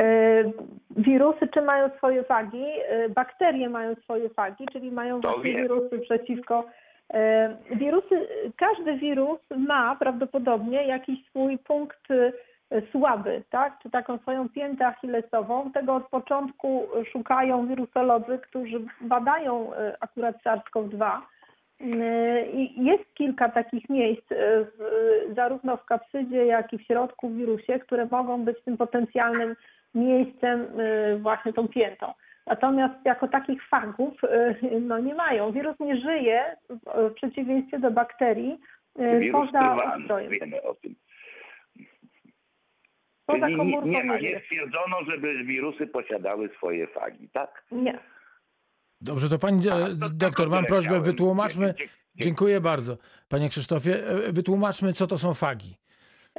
[0.00, 0.52] Y,
[0.96, 2.64] Wirusy czy mają swoje fagi?
[3.06, 5.62] Y, Bakterie mają swoje fagi, czyli mają To właśnie wiem.
[5.62, 6.64] wirusy przeciwko.
[7.14, 12.32] Y, Wirusy, każdy wirus ma prawdopodobnie jakiś swój punkt y,
[12.92, 13.78] słaby, tak?
[13.82, 15.72] Czy taką swoją piętę achillesową.
[15.72, 21.18] Tego od początku szukają wirusolodzy, którzy badają y, akurat SARS-CoV-2.
[21.80, 24.24] Y, I jest kilka takich miejsc,
[25.36, 29.56] zarówno w kapsydzie, jak i w środku w wirusie, które mogą być tym potencjalnym
[29.94, 30.66] miejscem,
[31.18, 32.12] właśnie tą piętą.
[32.48, 35.52] Natomiast jako takich fagów y, no nie mają.
[35.52, 38.58] Wirus nie żyje w- przeciwieństwie do bakterii
[39.00, 40.32] y, Wirus poza ustrojem.
[40.32, 40.94] wiemy o tym.
[43.26, 47.64] Poza Czyli nie, komórką nie ma, nie stwierdzono, żeby wirusy posiadały swoje fagi, tak?
[47.72, 47.98] Nie.
[49.00, 51.74] Dobrze, to pani e, A, to doktor, mam prośbę, wytłumaczmy.
[52.14, 52.96] Dziękuję bardzo,
[53.28, 54.06] panie Krzysztofie.
[54.08, 55.76] E, Wytłumaczmy, co to są fagi.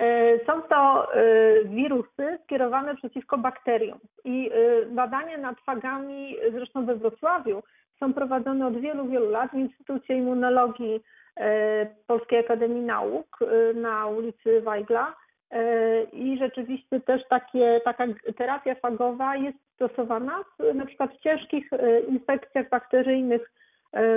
[0.02, 6.96] Y, Są to y, wirusy skierowane przeciwko bakteriom i y, badania nad fagami, zresztą we
[6.96, 7.64] Wrocławiu,
[8.00, 11.04] są prowadzone od wielu, wielu lat w Instytucie Immunologii
[12.08, 13.40] Polskiej Akademii Nauk
[13.76, 15.16] na ulicy Weigla
[16.14, 18.04] i rzeczywiście też takie, taka
[18.38, 21.70] terapia fagowa jest stosowana na przykład w ciężkich
[22.08, 23.52] infekcjach bakteryjnych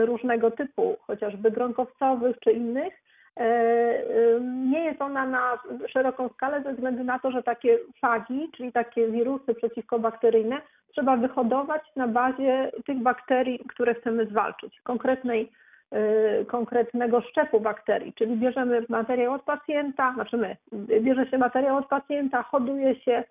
[0.04, 2.94] różnego typu, chociażby gronkowcowych czy innych.
[3.36, 8.50] E, y, Nie jest ona na szeroką skalę ze względu na to, że takie fagi,
[8.56, 10.60] czyli takie wirusy przeciwkobakteryjne,
[10.92, 15.52] trzeba wyhodować na bazie tych bakterii, które chcemy zwalczyć, konkretnej
[15.92, 20.56] y, konkretnego szczepu bakterii, czyli bierzemy materiał od pacjenta, znaczy my,
[21.00, 23.24] bierze się materiał od pacjenta, hoduje się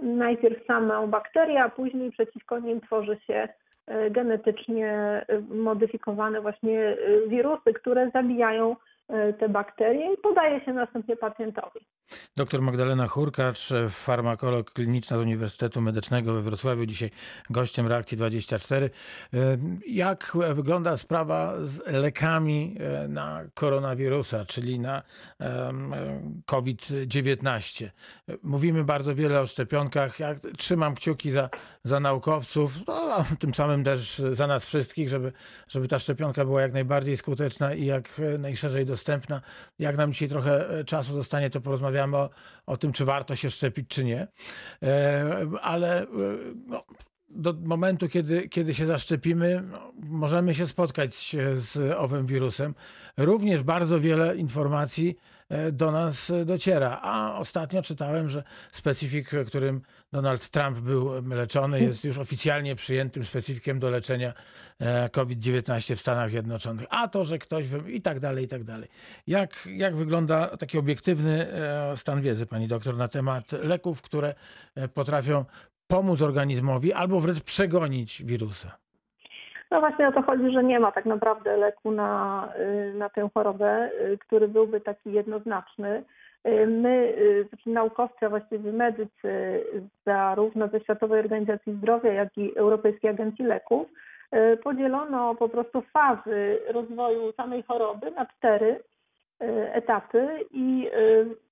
[0.00, 3.48] najpierw samą bakterię, a później przeciwko nim tworzy się
[4.10, 6.96] genetycznie modyfikowane właśnie
[7.28, 8.76] wirusy, które zabijają
[9.38, 11.80] te bakterie i podaje się następnie pacjentowi.
[12.36, 17.10] Doktor Magdalena Hurkacz, farmakolog kliniczna z Uniwersytetu Medycznego we Wrocławiu, dzisiaj
[17.50, 18.90] gościem Reakcji 24.
[19.86, 25.02] Jak wygląda sprawa z lekami e, na koronawirusa, czyli na
[25.38, 25.94] em,
[26.46, 27.88] COVID-19?
[28.42, 30.20] Mówimy bardzo wiele o szczepionkach.
[30.20, 31.50] Ja trzymam kciuki za,
[31.86, 35.32] za naukowców, no, tym samym też za nas wszystkich, żeby,
[35.68, 39.40] żeby ta szczepionka była jak najbardziej skuteczna i jak najszerzej dostępna.
[39.78, 42.30] Jak nam dzisiaj trochę e, czasu zostanie, to porozmawiamy o,
[42.66, 44.28] o tym, czy warto się szczepić, czy nie.
[44.82, 46.06] E, Ale e,
[46.66, 46.84] no,
[47.28, 52.74] do momentu, kiedy, kiedy się zaszczepimy, no, możemy się spotkać z owym wirusem.
[53.16, 55.16] Również bardzo wiele informacji
[55.48, 57.00] e, do nas dociera.
[57.02, 63.78] A ostatnio czytałem, że specyfik, którym Donald Trump był leczony, jest już oficjalnie przyjętym specyfikiem
[63.78, 64.32] do leczenia
[64.80, 66.86] e, COVID-19 w Stanach Zjednoczonych.
[66.90, 68.88] A to, że ktoś i tak dalej, i tak dalej.
[69.26, 74.34] Jak, jak wygląda taki obiektywny e, stan wiedzy, pani doktor, na temat leków, które
[74.74, 75.44] e, potrafią
[75.86, 78.86] pomóc organizmowi albo wręcz przegonić wirusa?
[79.70, 83.28] No właśnie o to chodzi, że nie ma tak naprawdę leku na, y, na tę
[83.34, 86.04] chorobę, y, który byłby taki jednoznaczny.
[86.46, 89.64] Y, My, y, znaczy naukowcy, a właściwie medycy,
[90.06, 93.88] zarówno ze Światowej Organizacji Zdrowia, jak i Europejskiej Agencji Leków,
[94.52, 98.80] y, podzielono po prostu fazy rozwoju samej choroby na cztery
[99.72, 100.90] etapy i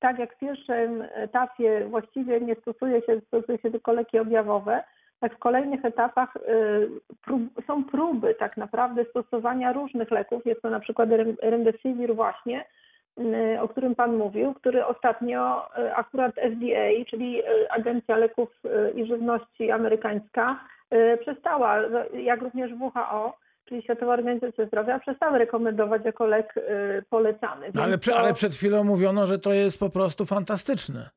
[0.01, 4.85] tak jak w pierwszym etapie właściwie nie stosuje się, stosuje się tylko leki objawowe,
[5.21, 6.39] tak w kolejnych etapach
[7.67, 10.47] są próby tak naprawdę stosowania różnych leków.
[10.47, 12.65] Jest to na przykład rem- remdesivir właśnie,
[13.61, 19.07] o którym Pan mówił, który ostatnio y, akurat FDA, czyli y, Agencja Leków y, i
[19.07, 20.61] Żywności amerykańska,
[20.95, 21.77] y, przestała,
[22.15, 23.37] jak również WHO,
[23.69, 26.63] czyli Światowa Organizacja Zdrowia, przestały rekomendować jako lek y,
[27.11, 27.67] polecany.
[27.75, 31.11] No, ale, to- ale przed chwilą mówiono, że to jest po prostu fantastyczne.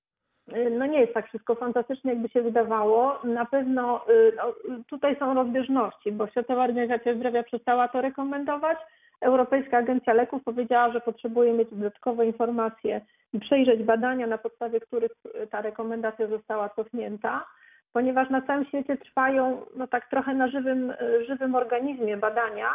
[0.72, 3.20] no nie jest tak wszystko fantastycznie, jakby się wydawało.
[3.24, 4.44] Na pewno y, no,
[4.90, 8.78] tutaj są rozbieżności, bo Światowa Organizacja Zdrowia przestała to rekomendować.
[9.22, 13.02] Europejska Agencja Leków powiedziała, że potrzebuje mieć dodatkowe informacje
[13.34, 15.12] i przejrzeć badania, na podstawie których
[15.44, 17.46] y, ta rekomendacja została cofnięta,
[17.94, 22.68] ponieważ na całym świecie trwają no tak trochę na żywym, y, żywym organizmie badania,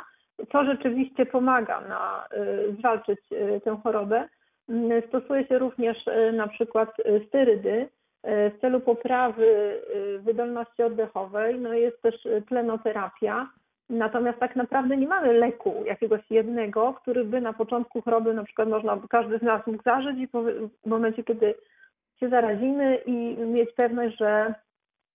[0.52, 3.20] co rzeczywiście pomaga na y, zwalczyć
[3.64, 4.28] tę chorobę.
[4.68, 5.98] Mm, Stosuje się również
[6.32, 6.90] na przykład
[7.28, 7.88] sterydy
[8.24, 9.80] w celu poprawy
[10.18, 11.60] wydolności oddechowej.
[11.60, 13.48] No jest też tlenoterapia.
[13.92, 18.68] Natomiast tak naprawdę nie mamy leku jakiegoś jednego, który by na początku choroby na przykład
[18.68, 20.28] można, każdy z nas mógł zażyć i
[20.82, 21.54] w momencie, kiedy
[22.20, 24.54] się zarazimy i mieć pewność, że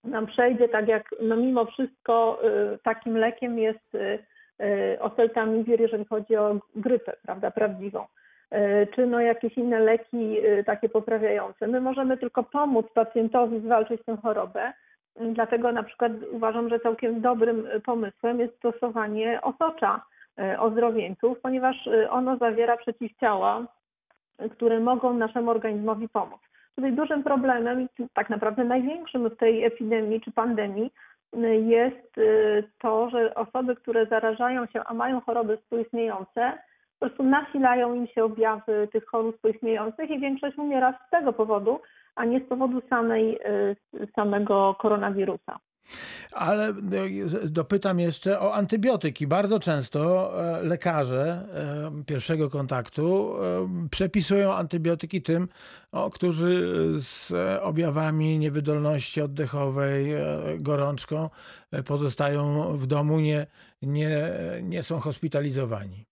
[0.04, 2.40] nam przejdzie, tak jak no mimo wszystko
[2.74, 4.20] y, takim lekiem jest y,
[4.62, 8.06] y, oseltamivir, jeżeli chodzi o grypę, prawda, prawdziwą
[8.96, 11.68] czy no jakieś inne leki takie poprawiające.
[11.68, 14.74] My możemy tylko pomóc pacjentowi zwalczyć tę chorobę.
[15.20, 20.02] Dlatego na przykład uważam, że całkiem dobrym y, pomysłem jest stosowanie osocza
[20.40, 23.66] y, ozdrowieńców, ponieważ y, ono zawiera przeciwciała,
[24.52, 26.42] które mogą naszemu organizmowi pomóc.
[26.76, 30.92] Tutaj dużym problemem tak naprawdę największym w tej epidemii czy pandemii
[31.66, 32.16] jest
[32.82, 36.58] to, że osoby, które zarażają się, a mają choroby współistniejące,
[37.00, 41.80] po prostu nasilają im się objawy tych chorób współistniejących i większość umiera z tego powodu,
[42.18, 45.60] a nie z powodu samej, y, samego koronawirusa.
[46.34, 46.74] Ale e,
[47.46, 49.28] dopytam jeszcze o antybiotyki.
[49.28, 55.48] Bardzo często e, lekarze e, pierwszego kontaktu e, przepisują antybiotyki tym,
[56.14, 60.12] którzy z objawami niewydolności oddechowej,
[60.60, 61.30] gorączką
[61.86, 63.48] pozostają w domu, nie,
[63.82, 64.20] nie,
[64.64, 66.06] nie są hospitalizowani.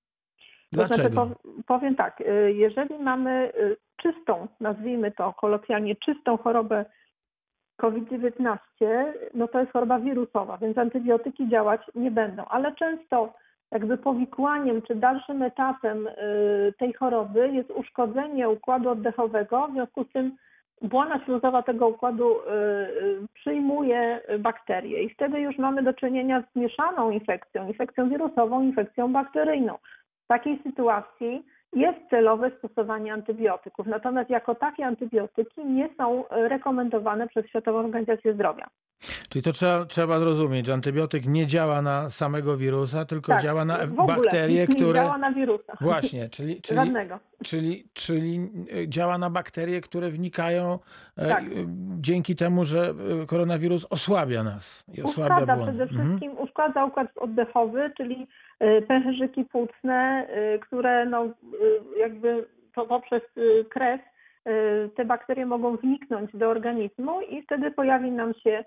[0.72, 1.22] To znaczy, Dlaczego?
[1.22, 3.52] pow- powiem tak, jeżeli mamy
[3.98, 6.86] czystą, nazwijmy to kolokwialnie, czystą chorobę
[7.78, 8.58] COVID-19,
[9.34, 13.34] no to jest choroba wirusowa, więc antybiotyki działać nie będą, ale często
[13.72, 20.12] jakby powikłaniem czy dalszym etapem y, tej choroby jest uszkodzenie układu oddechowego, w związku z
[20.12, 20.38] tym
[20.82, 26.56] błona śluzowa tego układu y, y, przyjmuje bakterie i wtedy już mamy do czynienia z
[26.56, 29.78] mieszaną infekcją, infekcją wirusową, infekcją bakteryjną.
[30.24, 37.28] W takiej sytuacji jest celowe stosowanie antybiotyków, natomiast jako takie antybiotyki nie są e, rekomendowane
[37.28, 38.68] przez Światową Organizację Zdrowia.
[39.30, 43.66] Czyli to trzeba, trzeba zrozumieć, że antybiotyk nie działa na samego wirusa, tylko Tak, działa
[43.66, 45.00] na bakterie, nie które...
[45.02, 45.74] działa na wirusa.
[45.82, 47.20] Właśnie, czyli, czyli, Żadnego.
[47.44, 48.50] czyli, czyli
[48.84, 50.80] y, działa na bakterie, które wnikają
[51.18, 51.44] e, Tak.
[52.00, 52.94] dzięki temu, że
[53.28, 55.72] koronawirus osłabia nas i osłabia Uszkadza błony.
[55.72, 56.08] przede Mhm.
[56.10, 58.28] wszystkim, uszkadza układ oddechowy, czyli
[58.88, 65.78] pęcherzyki płucne, y, które no, y, jakby po, poprzez y, krew y, te bakterie mogą
[65.78, 68.66] wniknąć do organizmu i wtedy pojawi nam się y,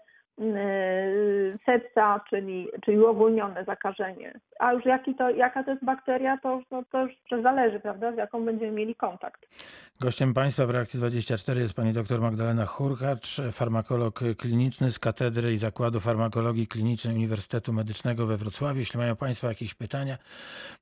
[1.67, 4.41] sepsa, czyli, czyli uogólnione zakażenie.
[4.59, 8.17] A już jaki to, jaka to jest bakteria, to no, to już zależy, prawda, z
[8.17, 9.47] jaką będziemy mieli kontakt.
[10.01, 15.57] Gościem Państwa w Reakcji 24 jest pani dr Magdalena Hurkacz, farmakolog kliniczny z Katedry i
[15.57, 18.79] Zakładu Farmakologii Klinicznej Uniwersytetu Medycznego we Wrocławiu.
[18.79, 20.19] Jeśli mają Państwo jakieś pytania,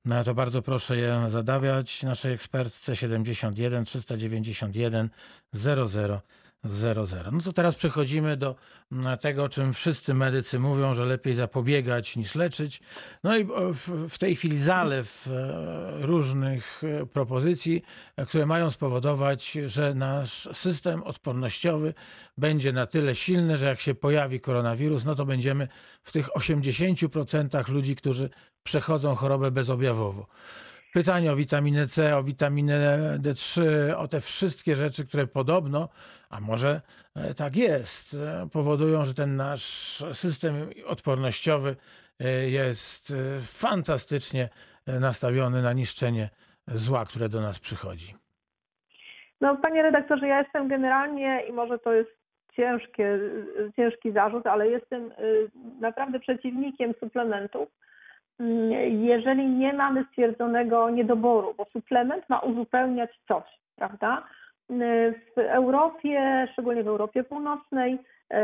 [0.05, 5.09] no to bardzo proszę je zadawiać naszej ekspertce 71 391
[5.53, 6.21] 00
[6.69, 7.31] 00.
[7.33, 8.57] No to teraz przechodzimy do
[8.93, 12.81] mm, tego, o czym wszyscy medycy mówią, że lepiej zapobiegać niż leczyć.
[13.25, 17.83] No i o, w, w tej chwili zalew e, różnych e, propozycji,
[18.17, 21.95] e, które mają spowodować, że nasz system odpornościowy
[22.39, 25.69] będzie na tyle silny, że jak się pojawi koronawirus, no to będziemy
[26.03, 28.31] w tych 80% ludzi, którzy
[28.63, 30.27] przechodzą chorobę bezobjawowo.
[30.97, 33.63] Pytanie o witaminę C, o witaminę D3,
[33.97, 35.89] o te wszystkie rzeczy, które podobno,
[36.31, 36.81] a może
[37.17, 39.65] e, tak jest, e, powodują, że ten nasz
[40.13, 40.55] system
[40.87, 41.77] odpornościowy
[42.21, 44.49] e, jest fantastycznie
[45.01, 46.29] nastawiony na niszczenie
[46.67, 48.15] zła, które do nas przychodzi.
[49.41, 52.11] No, panie redaktorze, ja jestem generalnie i może to jest
[52.53, 53.19] ciężkie,
[53.77, 55.13] ciężki zarzut, ale jestem
[55.81, 57.69] naprawdę przeciwnikiem suplementów,
[58.89, 63.45] jeżeli nie mamy stwierdzonego niedoboru, bo suplement ma uzupełniać coś,
[63.77, 64.23] prawda?
[64.71, 64.75] Y,
[65.37, 68.37] W Europie, szczególnie w Europie Północnej, y,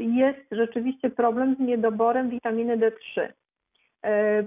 [0.00, 3.32] jest rzeczywiście problem z niedoborem witaminy D3 E,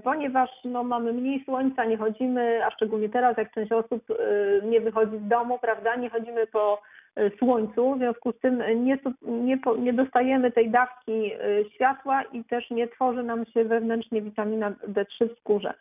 [0.04, 4.80] ponieważ no, mamy mniej słońca, nie chodzimy, a szczególnie teraz, jak część osób e, nie
[4.80, 6.82] wychodzi z domu, prawda, nie chodzimy po
[7.16, 12.44] e, słońcu, w związku z tym nie, nie, nie dostajemy tej dawki e, światła i
[12.44, 15.74] też nie tworzy nam się wewnętrznie witamina D3 w skórze.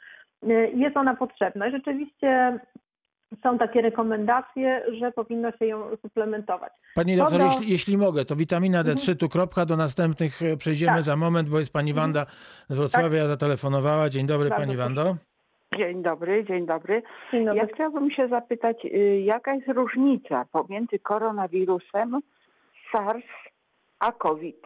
[0.43, 2.59] E, Jest ona potrzebna rzeczywiście
[3.43, 6.73] są takie rekomendacje, że powinno się ją suplementować.
[6.95, 10.93] Pani doktor, do- jeśli, jeśli mogę, to witamina D3, tu kropka, do następnych e, przejdziemy
[10.93, 11.03] Tak.
[11.03, 12.25] za moment, bo jest pani Wanda
[12.69, 14.09] z Wrocławia, zatelefonowała.
[14.09, 14.89] Dzień dobry Bardzo pani proszę.
[14.93, 15.15] Wando.
[15.77, 17.03] Dzień dobry, dzień dobry.
[17.31, 17.59] Dzień dobry.
[17.61, 22.19] Ja chciałabym się zapytać, y, jaka jest różnica pomiędzy koronawirusem,
[22.91, 23.25] SARS
[23.99, 24.61] a COVID?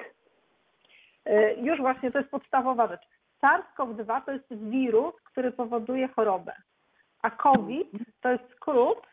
[1.25, 3.01] E, Już właśnie to jest podstawowa rzecz.
[3.43, 6.53] SARS-CoV-2 to jest wirus, który powoduje chorobę,
[7.21, 7.87] a COVID
[8.21, 9.07] to jest skrót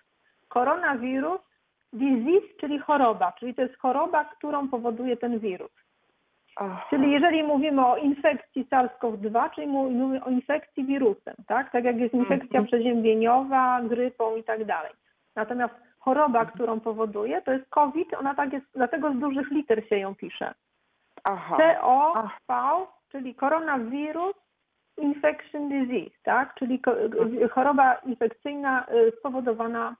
[0.48, 1.40] koronawirus
[1.92, 5.70] disease, czyli choroba, czyli to jest choroba, którą powoduje ten wirus.
[6.56, 6.86] Aha.
[6.90, 11.72] Czyli jeżeli mówimy o infekcji SARS-CoV-2, czyli mówimy o infekcji wirusem, tak?
[11.72, 12.66] Tak jak jest infekcja Mhm.
[12.66, 14.92] przeziębieniowa, grypą i tak dalej.
[15.36, 19.96] Natomiast choroba, którą powoduje, to jest COVID, ona tak jest, dlatego z dużych liter się
[19.98, 20.54] ją pisze.
[21.24, 21.56] Aha.
[22.46, 24.34] COV, czyli Coronavirus
[24.98, 26.54] Infection Disease, tak?
[26.54, 26.82] Czyli
[27.50, 29.96] choroba infekcyjna y, spowodowana,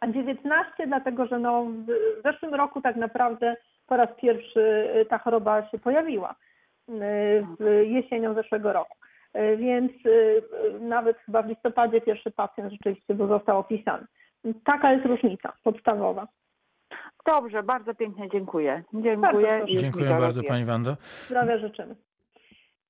[0.00, 5.18] a 19 dlatego, że no w zeszłym roku tak naprawdę po raz pierwszy y, ta
[5.18, 6.34] choroba się pojawiła y,
[7.60, 8.96] w jesienią zeszłego roku.
[9.56, 9.92] Więc
[10.80, 14.06] nawet chyba w listopadzie pierwszy pacjent rzeczywiście został opisany.
[14.64, 16.26] Taka jest różnica podstawowa.
[17.26, 18.82] Dobrze, bardzo pięknie dziękuję.
[18.92, 19.16] Dziękuję.
[19.16, 20.96] Bardzo Dziękuję bardzo pani Wando.
[21.26, 21.94] Zdrowia życzymy.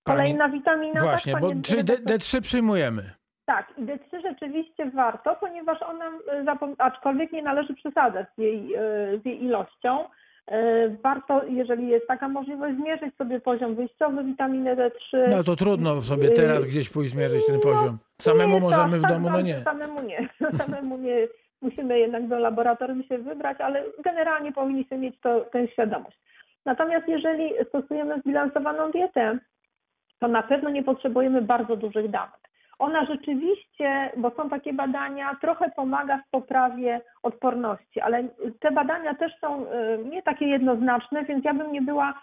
[0.06, 1.00] Kolejna witamina.
[1.00, 2.18] Właśnie, tak, bo czyli D, redaktorze?
[2.18, 3.10] D3 przyjmujemy.
[3.46, 9.20] Tak, i D3 rzeczywiście warto, ponieważ ona, y, aczkolwiek nie należy przesadzać z jej, y,
[9.22, 10.04] z jej ilością.
[10.04, 15.28] Y, Warto, jeżeli jest taka możliwość, zmierzyć sobie poziom wyjściowy witaminy D3.
[15.30, 17.98] No to trudno sobie teraz gdzieś pójść zmierzyć ten poziom.
[18.20, 19.60] Samemu Nie, możemy tak, w tak, domu, no tak, nie.
[19.60, 20.28] Samemu nie.
[20.66, 21.28] Samemu nie.
[21.62, 26.18] Musimy jednak do laboratorium się wybrać, ale generalnie powinniśmy mieć to, tę świadomość.
[26.64, 29.38] Natomiast jeżeli stosujemy zbilansowaną dietę,
[30.18, 32.46] to na pewno nie potrzebujemy bardzo dużych dawek.
[32.78, 38.24] Ona rzeczywiście, bo są takie badania, trochę pomaga w poprawie odporności, ale
[38.60, 39.66] te badania też są y,
[40.10, 42.14] nie takie jednoznaczne, więc ja bym nie była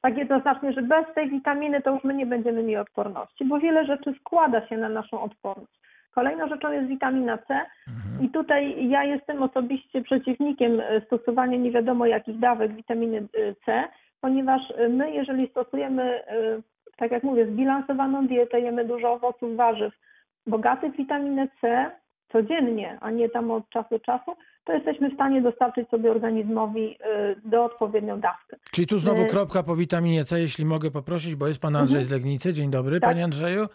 [0.00, 3.84] tak jednoznacznie, że bez tej witaminy to już my nie będziemy mieli odporności, bo wiele
[3.84, 5.78] rzeczy składa się na naszą odporność.
[6.14, 7.54] Kolejną rzeczą jest witamina C
[7.88, 8.24] Mhm.
[8.24, 13.84] i tutaj ja jestem osobiście przeciwnikiem e, stosowania nie wiadomo jakich dawek witaminy e, C,
[14.20, 16.20] ponieważ my jeżeli stosujemy,
[16.98, 19.94] tak jak mówię, zbilansowaną dietę, jemy dużo owoców, warzyw,
[20.46, 21.90] bogatych w witaminę C
[22.32, 26.90] codziennie, a nie tam od czasu do czasu, to jesteśmy w stanie dostarczyć sobie organizmowi
[26.90, 26.96] y,
[27.44, 28.56] do odpowiednią dawkę.
[28.72, 32.04] Czyli tu znowu E, kropka po witaminie C, jeśli mogę poprosić, bo jest pan Andrzej
[32.04, 32.52] z Legnicy.
[32.52, 33.10] Dzień dobry, Tak.
[33.10, 33.66] panie Andrzeju.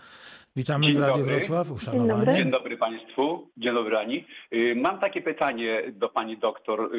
[0.56, 1.36] Witamy Dzień w Radiu dobry.
[1.36, 1.68] Wrocław.
[1.68, 1.74] dobry.
[1.76, 2.38] Uszanowanie.
[2.38, 4.26] Dzień dobry Państwu, dzień dobry Ani.
[4.54, 6.90] Y, Mam takie pytanie do Pani doktor.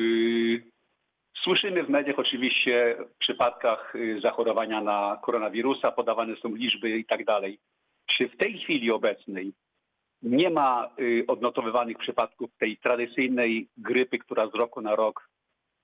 [1.43, 7.25] Słyszymy w mediach oczywiście w przypadkach y, zachorowania na koronawirusa, podawane są liczby i tak
[7.25, 7.59] dalej.
[8.07, 9.53] Czy w tej chwili obecnej
[10.23, 15.29] nie ma y, odnotowywanych przypadków tej tradycyjnej grypy, która z roku na rok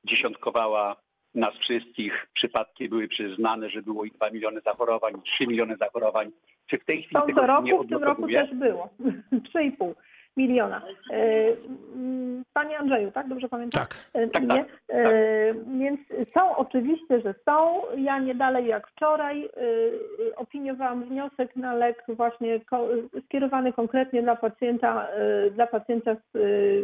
[0.05, 0.97] dziesiątkowała
[1.35, 2.27] nas wszystkich?
[2.35, 6.31] Przypadki były przyznane, że było i 2 miliony zachorowań, i 3 miliony zachorowań.
[6.67, 8.91] Czy w tej chwili Są tego się nie roku, w tym roku też było.
[9.55, 9.95] 3,5
[10.41, 10.83] miliona.
[11.11, 11.47] E,
[11.95, 13.29] mm, Panie Andrzeju, tak?
[13.29, 13.83] Dobrze pamiętam?
[13.83, 13.95] Tak.
[14.15, 14.49] E, Tak, nie?
[14.49, 16.01] tak, E, Więc
[16.35, 17.83] są oczywiście, że są.
[17.97, 19.49] Ja nie dalej jak wczoraj
[20.37, 22.61] opiniowałam wniosek na lek właśnie
[23.25, 25.07] skierowany konkretnie dla pacjenta,
[25.55, 26.39] dla pacjenta z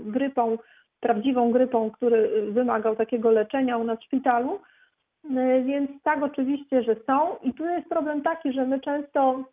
[0.07, 0.59] grypą,
[1.01, 4.61] prawdziwą grypą, który wymagał takiego leczenia u nas w szpitalu.
[5.65, 7.37] Więc tak oczywiście, że są.
[7.43, 9.45] I tu jest problem taki, że my często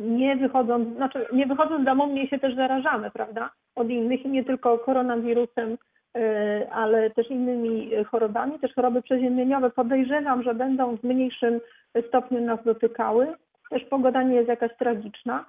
[0.00, 3.50] nie wychodząc, znaczy nie wychodząc domownie się też zarażamy, prawda?
[3.74, 5.78] Od innych i nie tylko koronawirusem,
[6.16, 9.70] e, ale też innymi chorobami, też choroby przeziębieniowe.
[9.70, 11.60] Podejrzewam, że będą w mniejszym
[12.08, 13.26] stopniu nas dotykały.
[13.70, 15.44] Też pogoda nie jest jakaś tragiczna.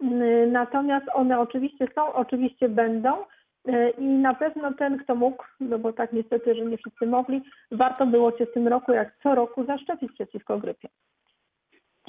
[0.00, 3.10] Mm, Natomiast one oczywiście są, oczywiście będą.
[3.68, 7.42] E, I na pewno ten, kto mógł, no bo tak niestety, że nie wszyscy mogli,
[7.70, 10.88] warto było się w tym roku, jak co roku, zaszczepić przeciwko grypie.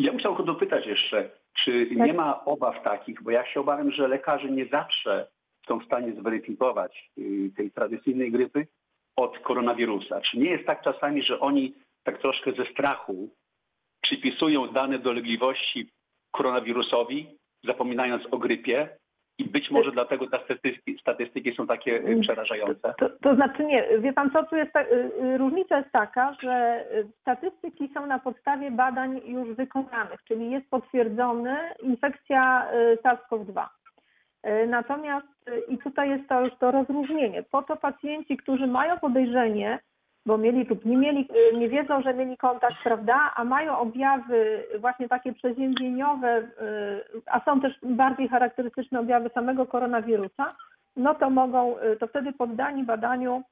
[0.02, 2.08] Ja bym chciał go dopytać jeszcze, czy Tak.
[2.08, 5.28] nie ma obaw takich, bo ja się obawiam, że lekarze nie zawsze
[5.68, 8.68] są w stanie zweryfikować y, tej tradycyjnej grypy
[9.16, 10.22] od koronawirusa.
[10.22, 11.74] Czy nie jest tak czasami, że oni
[12.04, 13.30] tak troszkę ze strachu
[14.02, 15.90] przypisują dane dolegliwości
[16.32, 17.28] koronawirusowi,
[17.64, 18.98] zapominając o grypie
[19.42, 22.94] i być może dlatego te statystyki, statystyki są takie y, przerażające?
[22.98, 26.34] To, to znaczy nie, wie pan co, tu jest ta, y, y, różnica jest taka,
[26.44, 33.66] że y, statystyki są na podstawie badań już wykonanych, czyli jest potwierdzona infekcja y, SARS-CoV-2.
[34.48, 37.44] Y, Natomiast y, i tutaj jest to już to rozróżnienie.
[37.44, 39.80] Po to pacjenci, którzy mają podejrzenie,
[40.26, 44.64] bo mieli lub nie mieli, y, nie wiedzą, że mieli kontakt, prawda, a mają objawy
[44.80, 50.56] właśnie takie przeziębieniowe, y, a są też bardziej charakterystyczne objawy samego koronawirusa,
[50.96, 53.44] no to mogą, y, to wtedy poddani badaniu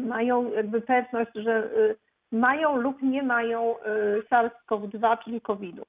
[0.00, 1.70] mają jakby pewność, że
[2.32, 5.86] mają lub nie mają y, SARS-CoV-2, czyli COVID-u.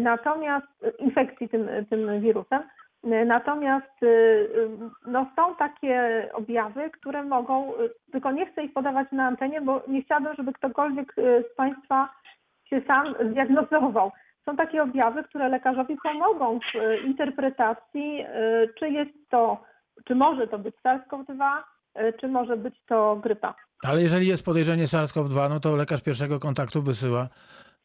[0.00, 0.66] Natomiast
[0.98, 2.62] infekcji tym, tym wirusem.
[3.04, 4.68] Y, Natomiast y, y,
[5.06, 7.72] no, są takie objawy, które mogą,
[8.12, 11.14] tylko nie chcę ich podawać na antenie, bo nie chciałabym, żeby ktokolwiek
[11.52, 12.08] z Państwa
[12.64, 14.12] się sam zdiagnozował.
[14.44, 18.24] Są takie objawy, które lekarzowi pomogą w interpretacji,
[18.78, 19.62] czy jest to,
[20.04, 21.56] czy może to być SARS-CoV-2,
[21.98, 23.54] y, czy może być to grypa.
[23.88, 27.28] Ale jeżeli jest podejrzenie SARS-CoV-2, no to lekarz pierwszego kontaktu wysyła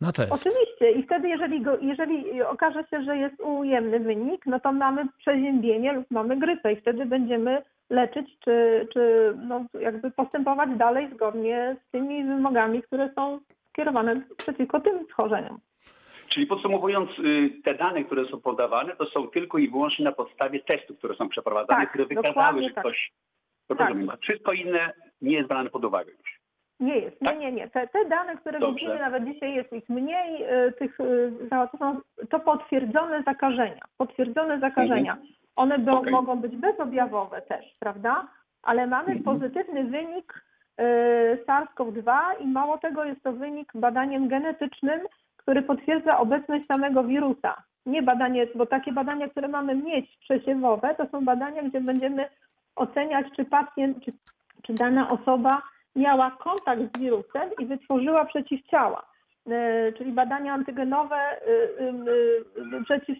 [0.01, 0.31] na test.
[0.31, 5.07] Oczywiście i wtedy, jeżeli, go, jeżeli okaże się, że jest ujemny wynik, no to mamy
[5.17, 11.75] przeziębienie lub mamy grypę i wtedy będziemy leczyć, czy, czy no jakby postępować dalej zgodnie
[11.87, 13.39] z tymi wymogami, które są
[13.69, 15.59] skierowane przeciwko tym schorzeniom.
[16.29, 20.59] Czyli podsumowując, y, te dane, które są podawane, to są tylko i wyłącznie na podstawie
[20.59, 22.83] testów, które są przeprowadzane, Tak, które wykazały, że tak.
[22.83, 23.11] ktoś...
[23.67, 23.79] Tak.
[23.79, 24.11] Rozumiem.
[24.21, 26.34] Wszystko inne nie jest brane pod uwagę już.
[26.79, 27.39] Nie jest, nie, Tak?
[27.39, 27.67] nie, nie.
[27.69, 28.73] Te, te dane, które Dobrze.
[28.75, 31.99] widzimy, nawet dzisiaj jest ich mniej, y, tych, y, za- to są
[32.29, 33.81] to potwierdzone zakażenia.
[33.97, 35.17] Potwierdzone zakażenia.
[35.55, 36.11] One be, Okej.
[36.11, 38.27] mogą być bezobjawowe też, prawda?
[38.63, 39.23] Ale mamy Mhm.
[39.23, 40.33] pozytywny wynik
[40.81, 40.83] y,
[41.47, 44.99] SARS-CoV-2 i mało tego jest to wynik badaniem genetycznym,
[45.37, 47.55] który potwierdza obecność samego wirusa.
[47.85, 52.25] Nie badanie, bo takie badania, które mamy mieć przesiewowe, to są badania, gdzie będziemy
[52.75, 54.13] oceniać, czy pacjent, czy,
[54.63, 55.61] czy dana osoba
[55.95, 59.05] miała kontakt z wirusem i wytworzyła przeciwciała.
[59.47, 61.39] E, Czyli badania antygenowe e,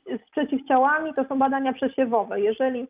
[0.09, 2.41] e, z przeciwciałami to są badania przesiewowe.
[2.41, 2.87] Jeżeli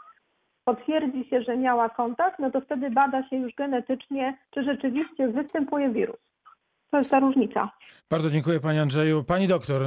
[0.66, 5.90] potwierdzi się, że miała kontakt, no to wtedy bada się już genetycznie, czy rzeczywiście występuje
[5.90, 6.35] wirus.
[6.96, 7.70] To jest ta różnica.
[8.10, 9.24] Bardzo dziękuję Pani Andrzeju.
[9.24, 9.82] Pani doktor,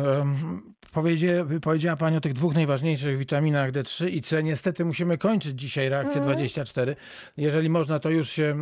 [0.94, 4.42] powiedzie, powiedziała Pani o tych dwóch najważniejszych witaminach D3 i C.
[4.42, 6.96] Niestety musimy kończyć dzisiaj reakcję 24.
[7.36, 8.54] Jeżeli można, to już się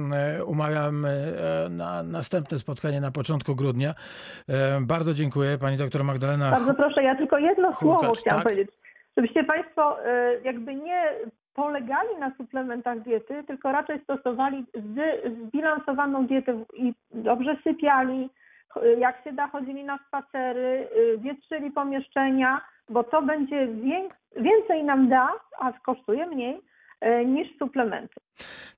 [0.46, 3.94] umawiamy e, na następne spotkanie na początku grudnia.
[4.80, 6.50] Bardzo dziękuję Pani doktor Magdalena.
[6.50, 8.52] Bardzo proszę, ja tylko jedno słowo chciałam tak?
[8.52, 8.76] powiedzieć.
[9.16, 11.12] Żebyście Państwo e, jakby nie
[11.54, 14.64] polegali na suplementach diety, tylko raczej stosowali
[15.46, 18.30] zbilansowaną dietę i dobrze sypiali,
[18.98, 23.68] jak się da, chodzili na spacery, e, wietrzyli pomieszczenia, bo to będzie
[24.36, 26.60] więcej nam da, a kosztuje mniej,
[27.00, 28.14] e, niż suplementy.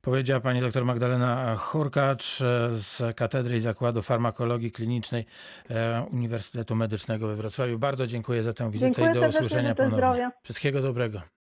[0.03, 5.24] Powiedziała pani dr Magdalena Hurkacz e, z Katedry i Zakładu Farmakologii Klinicznej
[6.12, 7.78] Uniwersytetu Medycznego we Wrocławiu.
[7.78, 9.96] Bardzo dziękuję za tę wizytę Dziękuję i do usłyszenia ponownie.
[9.96, 10.30] zdrowia.
[10.42, 11.20] Wszystkiego dobrego.